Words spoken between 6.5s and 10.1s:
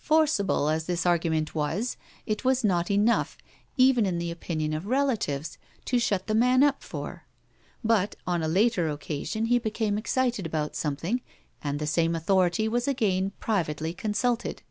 up for. But on a later occasion he became